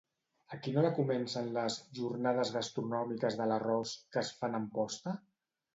A 0.55 0.57
quina 0.67 0.79
hora 0.81 0.89
comencen 0.99 1.51
les 1.59 1.77
"Jornades 1.99 2.55
Gastronòmiques 2.57 3.41
de 3.43 3.51
l'arròs" 3.53 3.95
que 4.15 4.25
es 4.27 4.35
fan 4.41 4.61
a 4.61 4.65
Amposta? 4.67 5.21